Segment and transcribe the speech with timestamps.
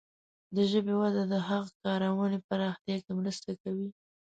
[0.55, 3.89] د ژبې وده د هغه کارونې پراختیا کې مرسته کوي.